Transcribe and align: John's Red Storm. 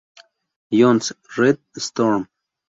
John's 0.73 1.11
Red 1.37 1.59
Storm. 1.77 2.27